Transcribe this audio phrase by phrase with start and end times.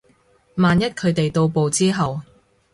[0.55, 2.21] 萬一佢哋到埗之後